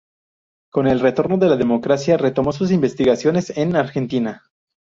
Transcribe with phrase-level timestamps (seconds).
[0.71, 4.41] Con el retorno de la democracia, retomó sus investigaciones en Argentina.